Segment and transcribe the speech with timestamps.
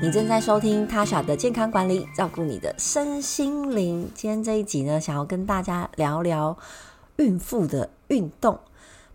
[0.00, 4.08] 你正在收听 Tasha 的健康管理，照顾你的身心灵。
[4.14, 6.56] 今天这一集呢，想要跟大家聊聊
[7.16, 8.56] 孕妇的运动。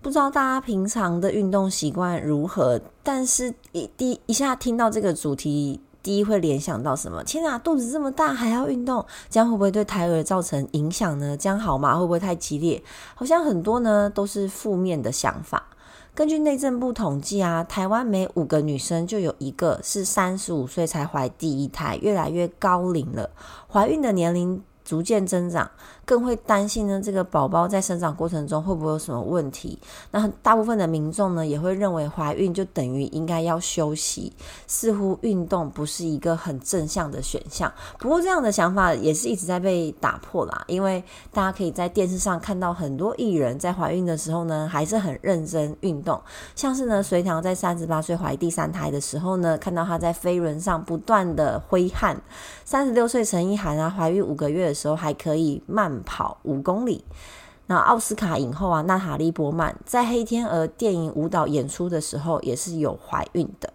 [0.01, 2.81] 不知道大家平常的运动习惯如何？
[3.03, 7.23] 但是一第一下听到这个主题，第一会联想到什么？
[7.23, 11.37] 天哪，肚子这么大还要运动，这样会不会对胎儿造成影响呢？
[11.37, 11.97] 这样好吗？
[11.97, 12.83] 会不会太激烈？
[13.15, 15.67] 好像很多呢都是负面的想法。
[16.19, 23.29] 根据内政部统计啊，台湾每五个女生就有一个是三十五岁才怀第一胎，越来越高龄了，
[23.71, 25.71] 怀孕的年龄逐渐增长，
[26.09, 29.77] 更会担心呢，这个宝宝在生长过程中会不会有什么问题？
[30.09, 34.33] 那大部分的民众呢，也会认为怀孕就等于应该要休息，
[34.65, 37.71] 似乎运动不是一个很正向的选项。
[37.99, 46.19] 不过这样的想法也是一直在被打破啦，因为大家可以在电视上看到很多艺人在怀孕的时候呢，还是很认真运动，
[46.55, 52.15] 像是呢，隋棠在三十八岁怀第三胎的时候呢，看到她在飞轮上不断的挥汗；
[52.65, 57.03] 三十六岁陈意涵啊，怀孕五个月的时候还可以慢跑五公里。
[57.67, 63.71] 那奥斯卡影后啊，娜塔莉波曼在《黑天鹅》电影舞蹈演出的时候也是有怀孕的。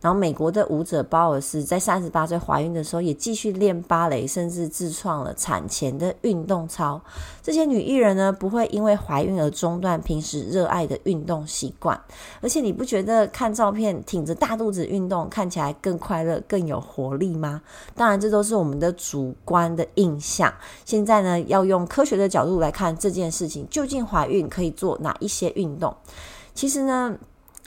[0.00, 7.00] 然后，美国的舞者鲍尔斯在三十八岁怀孕的时候，也继续练芭蕾，甚至自创了产前的运动操。
[7.40, 12.00] 这些女艺人呢，不会因为怀孕而中断平时热爱的运动习惯。
[12.40, 17.62] 而且，你不觉得看照片挺着大肚子运动看起来更快乐、更有活力吗？
[17.94, 20.52] 当然，这都是我们的主观的印象。
[20.84, 25.94] 现在呢，要用科学的角度来看这件事情，究竟怀孕可以做哪一些运动？
[26.54, 27.16] 其实呢，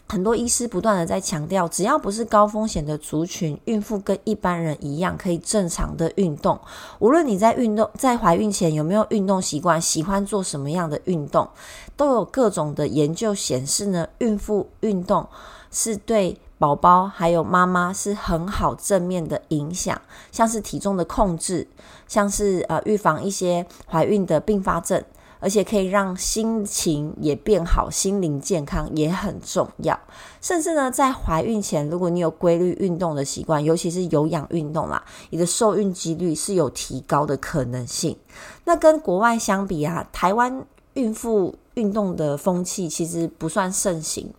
[0.08, 6.59] 很多医师不断的在强调，只要不是高风险的族群，孕妇跟一般人一样可以正常的运动。
[7.00, 11.50] 无论你在运动，在怀孕前有没有运动习惯，喜欢做什么样的运动，
[11.98, 15.28] 都有各种的研究显示呢，孕妇运动
[15.72, 20.00] 是对宝宝还有妈妈是很好正面的影响，
[20.31, 21.67] 像是体重的控制，
[22.08, 25.04] 像是呃预防一些怀孕的并发症。
[25.45, 30.00] 而且可以让心情也变好，心灵健康也很重要。
[30.42, 38.17] 甚至呢，在怀孕前，如果你有规律运动的习惯，尤其是有氧运动啦，你的受孕几率是有提高的可能性。
[38.64, 44.34] 那跟国外相比啊，台湾孕妇运动的风气其实不算盛行。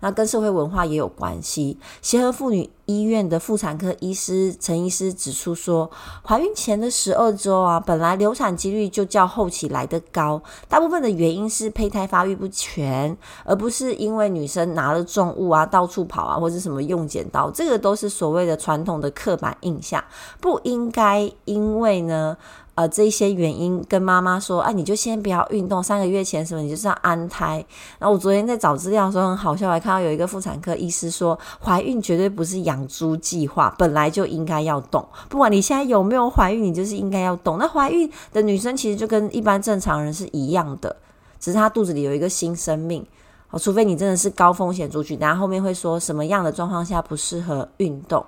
[0.00, 1.78] 那跟社会文化也有关系。
[2.02, 5.90] 协和妇女医院的妇产科医师陈医师指出说，
[6.26, 20.02] 怀孕前的十二周啊，本来流产几率就较后期来得高，大部分的原因是胚胎发育不全，而不是因为女生拿了重物啊，到处跑啊，或者什么用剪刀，这个都是所谓的传统的刻板印象，
[20.40, 22.38] 不应该因为呢。
[22.78, 27.56] 呃，这些原因跟妈妈说，啊，你就先不要运动，三个月前什么，你就是要安胎。
[27.98, 35.04] 然后我昨天在找资料的时候很好笑，还看到有一个妇产科医师说，怀孕绝对不是养养猪计划，本来就应该要动。
[35.28, 37.58] 不管你现在有没有怀孕，你就是应该要动。
[37.58, 40.94] 那怀孕的女生其实就跟一般正常人是一样的，
[41.40, 43.04] 只是她肚子里有一个新生命。
[43.50, 48.24] 哦，除非你真的是高风险族群，然后后面会说什么样的状况下不适合运动。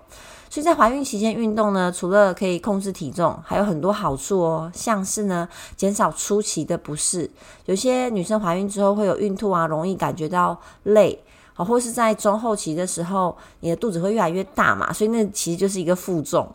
[0.48, 5.46] 所以在怀孕期间运动呢，除了可以控制体重，还有很多好处哦，像是呢，
[5.76, 7.30] 减少初期的不适。
[7.66, 11.22] 有些女生怀孕之后会有孕吐啊，容易感觉到累，
[11.64, 16.48] 或是在中后期的时候，你的肚子会越来越大嘛，所以那其实就是一个负重，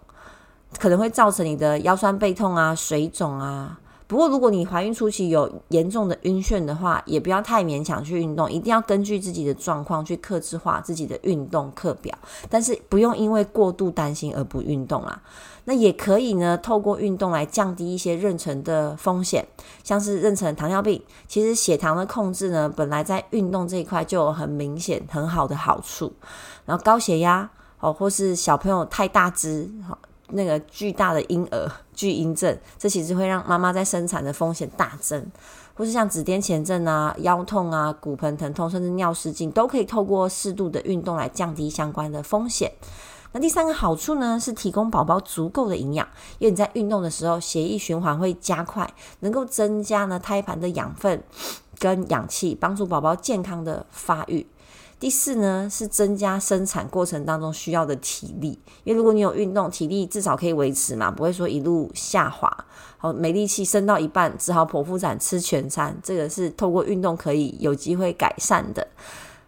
[0.80, 3.80] 可能会造成你的腰酸背痛啊、水肿啊。
[4.08, 12.16] 不过，如果你怀孕初期有严重的晕眩的话，也不要太勉强去运动，一定要根据自己的状况去克制化自己的运动课表。
[12.48, 15.20] 但是不用因为过度担心而不运动啦。
[15.64, 19.44] 那也可以呢，透过运动来降低一些妊娠的风险，
[19.84, 26.14] 像是妊娠糖尿病，其实血糖的控制呢，本来在运动这一块就有很明显很好的好处。
[26.66, 27.50] 然后高血压
[27.80, 29.68] 哦，或是小朋友太大只，
[30.30, 35.26] 那个巨大的婴儿巨婴症，这其实会让妈妈在生产的风险大增，
[35.76, 42.72] 或是像子痫前症啊、腰痛啊、骨盆疼痛，甚至尿失禁，都可以透过适度的运动来降低相关的风险。
[43.32, 46.08] 那第三个好处呢，是提供宝宝足够的营养，
[46.40, 48.90] 因为你在运动的时候，血液循环会加快，
[49.20, 51.22] 能够增加呢胎盘的养分
[51.78, 54.48] 跟氧气，帮助宝宝健康的发育。
[54.98, 62.50] 第四呢，是增加生产过程当中需要的体力，因为如果你有运动，体力至少可以维持嘛，不会说一路下滑，
[62.98, 68.88] 好没力气，升到一半只好剖腹产吃全餐，这个是透过运动可以有机会改善的。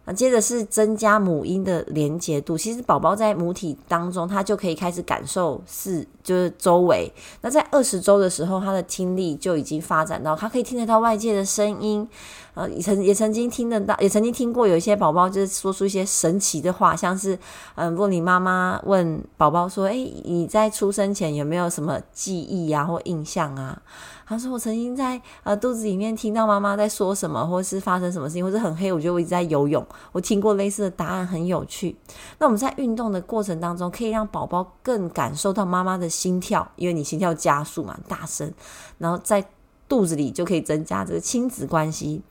[0.08, 7.12] 那接着是增加母婴的连结度，其实宝宝在母体当中，他就可以开始感受是就是周围。
[7.42, 12.08] 那在二十周的时候，他的听力就已经发展到他可以听得到外界的声音。
[12.54, 17.36] 呃，也曾也曾经听得到，也曾经听过有一些宝宝就是说出一些神奇的话，像是，
[17.76, 23.80] 嗯、呃，如果你妈妈问宝宝说，诶，你在出生前有没有什么记忆啊或印象啊？
[24.26, 29.86] 他说我曾经在呃肚子里面听到妈妈在说什么，或是发生什么事情，或是很黑，我觉得我一直在游泳。
[30.12, 31.96] 我听过类似的答案，很有趣。
[32.40, 38.54] 那我们在运动的过程当中，可以让宝宝更感受到妈妈的心跳，因为你心跳加速嘛，大声，
[38.98, 39.46] 然后在
[39.88, 42.22] 肚子里就可以增加这个亲子关系。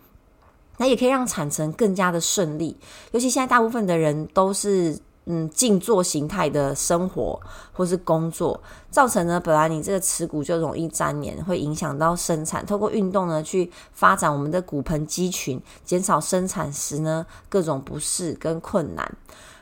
[0.78, 2.76] 那也可以让产程更加的顺利，
[3.12, 7.40] 尤其现在大部分的人都是嗯静坐形态的生活
[7.72, 12.64] 或是工作，造成呢本来你这个耻骨就容易粘连，会影响到生产。
[12.64, 19.16] 透过运动呢去发展我们的骨盆肌群，减少生产时呢各种不适跟困难，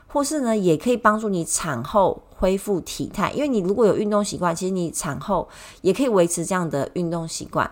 [0.06, 5.48] 或是呢也可以帮助你产后恢复体态，因为你如果有运动习惯，其实你产后
[5.80, 7.70] 也可以维持这样的运动习惯。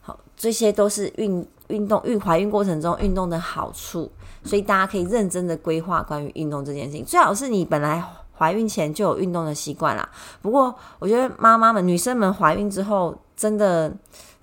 [0.00, 1.46] 好，这些都是运。
[1.68, 4.10] 运动，孕怀孕过程中运动的好处，
[4.44, 7.04] 所以大家可以认真的规划关于运动这件事情。
[7.04, 8.02] 最好是你本来
[8.36, 10.08] 怀孕前就有运动的习惯啦。
[10.42, 13.92] 不过，我觉得妈妈们、女生们怀孕之后，真的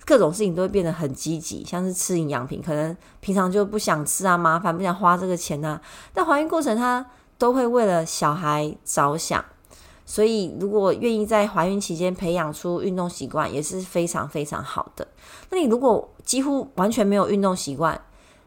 [0.04, 5.80] 各种事情都会变得很积极，像是吃营养品，可能平常就不想吃啊，麻烦不想花这个钱啊。
[6.12, 7.04] 但怀孕过程，她
[7.38, 9.44] 都会为了小孩着想。
[10.06, 15.08] 所以，如果愿意在怀孕期间培养出运动习惯，也是非常非常好的。
[15.48, 17.98] 那你如果几乎完全没有运动习惯，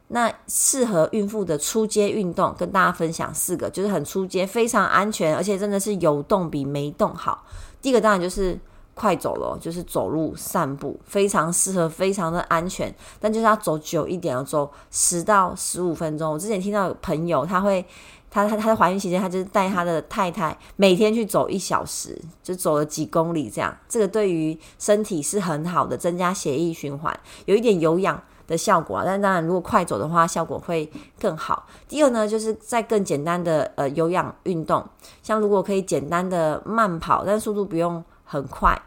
[0.09, 7.44] 那适合孕妇的初阶运动，跟大家分享四个，就是很初阶、非常安全，而且真的是有动比没动好。
[7.81, 8.60] 第一个当然就是
[8.94, 12.94] 快走了，就是走路散步，非常适合，非常的安全。
[13.19, 16.33] 但就是要走久一点，要走十到十五分钟。
[16.33, 17.83] 我之前听到有朋友他会。
[18.29, 23.75] 她她她在怀孕期间，她就是带她的太太每天去走一小时，就走了几公里这样。
[23.88, 29.03] 这个对于身体是很好的，增加血液循环，有一点有氧的效果啊。
[29.06, 31.65] 但当然，如果快走的话，效果会更好。
[31.88, 34.85] 第二呢，就是在更简单的呃有氧运动，
[35.24, 38.79] 像如果可以简单的慢跑，但速度不用很快。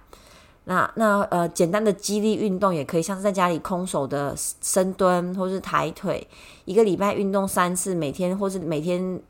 [0.65, 6.25] 那那呃简单的肌力运动也可以，像是在家里空手的深蹲或是抬腿，
[6.67, 9.21] 一个礼拜运动三次，每天或是每天。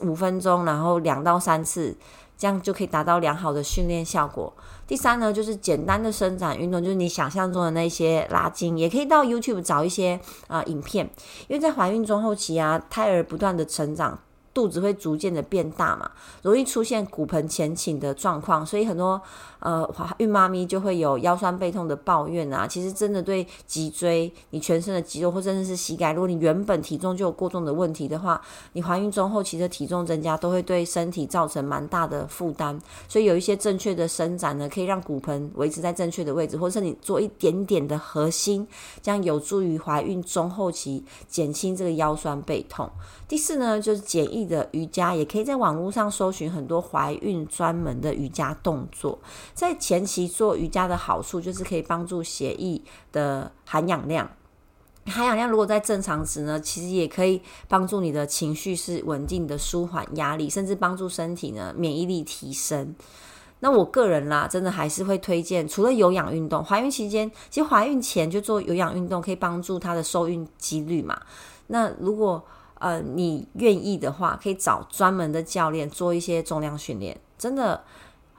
[0.00, 1.96] 五分钟，然后两到三次，
[2.36, 4.52] 这样就可以达到良好的训练效果。
[4.86, 11.10] 第三呢，就是简单的伸展运动，就是你想象中的那些拉筋，也可以到 YouTube 找一些啊、影片，
[11.48, 14.18] 因为在怀孕中后期啊，胎儿不断的成长。
[14.56, 16.10] 肚子会逐渐的变大嘛，
[16.40, 19.20] 容易出现骨盆前倾的状况，所以很多
[19.58, 22.66] 呃怀孕妈咪就会有腰酸背痛的抱怨啊。
[22.66, 28.40] 其实真的对脊椎、你全身的肌肉或甚至是膝盖，如果你原本体重就有过重的问题的话，
[28.72, 32.80] 你怀孕中后期的体重增加都会对身体造成蛮大的负担。
[33.06, 38.66] 所以有一些正确的伸展呢，可以让骨盆维持在正确的位置，或是你做一点点的核心，
[39.02, 42.88] 这样有助于怀孕中后期减轻这个腰酸背痛。
[43.28, 49.18] 第四呢，就是简易的瑜伽，也可以在网络上搜寻很多怀孕专门的瑜伽动作。
[49.52, 54.30] 在前期做瑜伽的好处，就是可以帮助血液的含氧量。
[55.06, 62.94] 含氧量如果在正常值呢，其实也可以帮助你的情绪是稳定的，舒缓压力，甚至帮助身体呢免疫力提升。
[63.60, 71.18] 那我个人啦，真的还是会推荐，除了有氧运动，怀孕期间其实怀孕前就做有氧运动，可以帮助她的受孕几率嘛。
[71.68, 72.44] 那如果
[72.78, 77.18] 呃，你愿意的话，可以找专门的教练做一些重量训练。
[77.38, 77.82] 真的，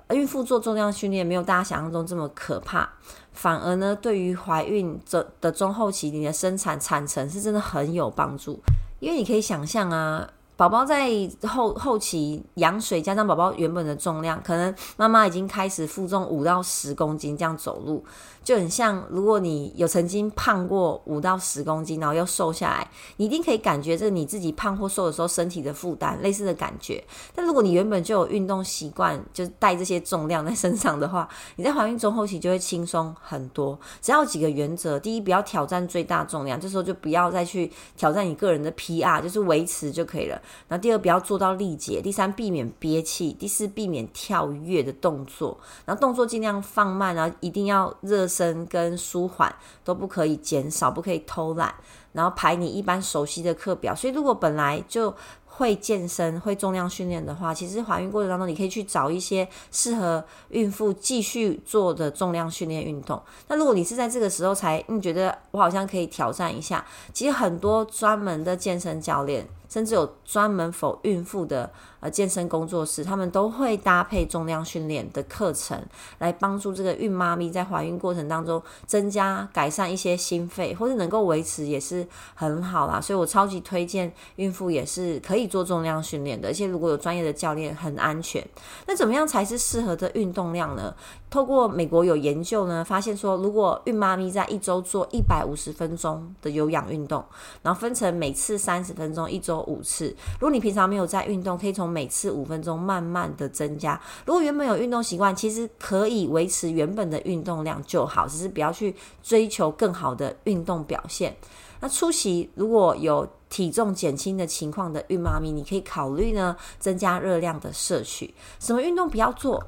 [0.09, 2.89] 孕妇做重量训练没有大家想象中这么可怕，
[3.31, 8.59] 反而呢，对于怀孕这的中后期，你的生产产程是真的很有帮助。
[8.99, 11.11] 因为你可以想象啊，宝宝在
[11.43, 18.03] 后后期羊水加上宝宝原本的重量，可能妈妈已经开始负重五到十公斤这样走路。
[18.43, 27.03] 就很像，如果你有曾经胖过五到十公斤，然后又瘦下来，你一定可以感觉这你自己胖或瘦的时候身体的负担，类似的感觉。
[27.35, 33.77] 但如果你原本就有运动习惯，就带这些重量在身上的话，你在怀孕中后期就会轻松很多。
[34.01, 40.41] 只要几个原则：第一，不要挑战最大重量，这时候就不要再去挑战你个人的 PR，就是维持就可以了。
[40.67, 45.57] 然后第二，不要做到力竭；第三，避免憋气；第四，避免跳跃的动作。
[45.85, 48.25] 然后动作尽量放慢，然后一定要热。
[48.37, 51.73] 身跟舒缓都不可以减少，不可以偷懒，
[52.11, 53.95] 然后排你一般熟悉的课表。
[53.95, 55.11] 所以如果本来就
[55.57, 63.19] 会健身、会重量训练的话，其实怀孕过程当中，你可以去找一些适合孕妇继续做的重量训练运动。
[63.47, 69.47] 那如果你是在这个时候才，你觉得我好像可以挑战一下，其实很多专门的健身教练。
[69.69, 71.69] 甚至有专门否孕妇的
[71.99, 75.81] 呃健身工作室，他们都会搭配重量训练的课程，
[76.19, 83.01] 来帮助这个孕妈咪在怀孕过程当中增加改善一些心肺，或者能够维持也是很好啦。
[83.01, 88.45] 所以我超级推荐孕妇也是可以做重量训练的，而且如果有专业的教练，很安全。
[88.85, 90.93] 那怎么样才是适合的运动量呢？
[91.29, 97.23] 透过美国有研究呢，发现说，如果孕妈咪在一周做一百五十分钟的有氧运动，
[97.61, 100.07] 然后分成每次三十分钟，一周五次。
[100.39, 103.99] 如果你平常没有在运动，可以从每次五分钟慢慢的增加。
[104.25, 111.35] 如果原本有运动习惯，其实可以维持原本的运动量就好，只是不要去追求更好的运动表现。
[111.81, 118.33] 那初期如果有体重减轻的情况的孕妈咪，你可以考虑呢，增加热量的摄取。
[118.59, 119.61] 什么运动不要做？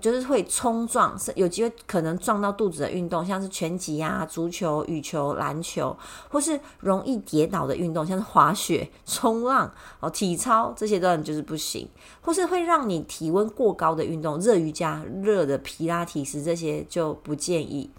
[0.00, 5.96] 就是会冲撞，是有机会可能撞到肚子的运动，像是拳击啊、足球、羽球、篮球，
[6.28, 11.88] 或是容易跌倒的运动，像是滑雪、冲浪、哦体操这些都就是不行，
[12.20, 17.90] 或是会让你体温过高的运动，热瑜伽、热的皮拉提斯这些就不建议。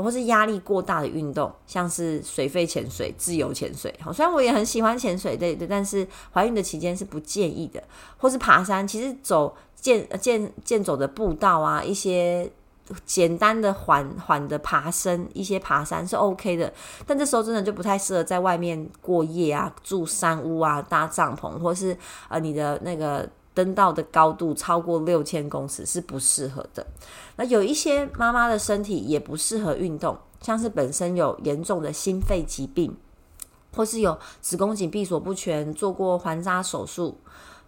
[0.00, 3.92] 或是压力过大的运动，像是水肺潜水、自由潜水。
[4.00, 7.82] 好，虽然我也很喜欢潜水，对对，但是怀孕的期间是不建议的。
[8.16, 12.50] 或是爬山，其实走健健健走的步道啊，一些
[13.04, 16.72] 简单的缓缓的爬升，一些爬山是 OK 的。
[17.06, 21.96] 但这时候真的就不太适合在外面过夜啊，住山屋啊，搭帐篷，或是
[22.28, 23.28] 呃你的那个。
[23.54, 26.86] 登道的高度超过六千公尺是不适合的。
[27.34, 32.96] 那有一些妈妈的身体也不适合运动，像是本身有严重的心肺疾病，
[33.74, 37.18] 或是有子宫颈闭锁不全、做过环扎手术，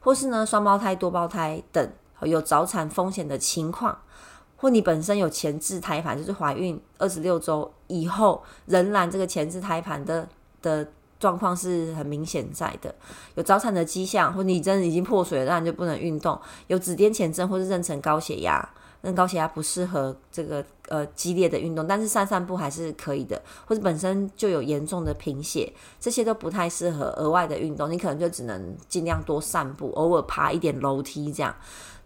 [0.00, 1.90] 或是呢双胞胎、多胞胎等
[2.22, 3.96] 有早产风险的情况，
[4.56, 10.28] 或你本身有前置胎盘，就是怀孕二十六周以后仍然这个前置胎盘的
[10.60, 10.86] 的。
[11.20, 12.94] 状况是很明显在的，
[13.34, 16.40] 有早产的迹象，或你真的已经破水了，那你就不能运动。
[16.68, 18.66] 有子癫前症或是妊娠高血压，
[19.02, 23.40] 那高血压不适合这个呃激烈的运动，但是散散步还是可以的。
[23.64, 31.54] 或者本身就有严重的贫血，这些都不太适合额外的运动，你可能就只能尽量多散步，偶尔爬一点楼梯这样。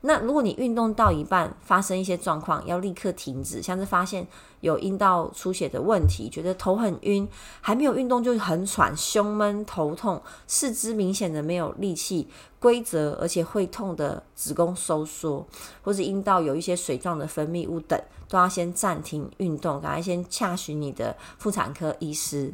[0.07, 4.29] 那如果你运动到一半发生一些状况，要立刻停止，像是发现
[4.61, 7.27] 有阴道出血的问题，觉得头很晕，
[7.63, 15.47] 还没有运动就很喘、胸闷、头痛，四肢明显的没有力气、规则而且会痛的子宫收缩，
[15.81, 17.99] 或是阴道有一些水状的分泌物等，
[18.29, 22.53] 都要先暂停运动，赶快先洽询你的妇产科医师。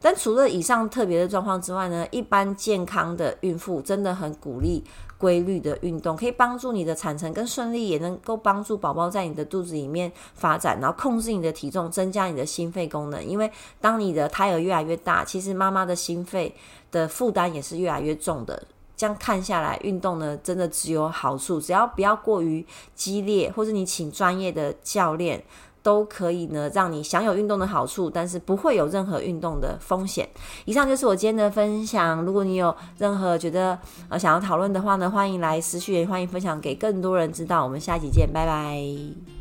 [0.00, 4.84] 但除了以上特别的状况之外呢，一般健康的孕妇真的很鼓励
[5.18, 13.24] 规律的运动，可以帮助你的产程更顺利，也能够帮助宝宝在你的肚子里面发展，然后控制你的体重，增加你的心肺功能。
[13.26, 16.54] 因为当你的胎儿越来越大，其实妈妈的心肺
[16.92, 18.62] 的负担也是越来越重的。
[18.98, 25.42] 这样看下来，运动呢真的只有好处，只要不要过于激烈，或者你请专业的教练。
[25.80, 30.28] 都可以呢，让你享有运动的好处，但是不会有任何运动的风险。
[30.66, 32.22] 以上就是我今天的分享。
[32.26, 33.78] 如果你有任何觉得
[34.10, 37.64] 呃想要讨论的话呢，欢迎来私讯，也欢迎分享给更多人知道。
[37.64, 39.37] 我们下期见，拜拜。